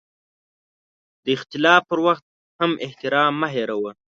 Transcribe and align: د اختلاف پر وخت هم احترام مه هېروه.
د 1.23 1.25
اختلاف 1.37 1.81
پر 1.89 1.99
وخت 2.05 2.23
هم 2.59 2.71
احترام 2.85 3.33
مه 3.41 3.47
هېروه. 3.55 3.91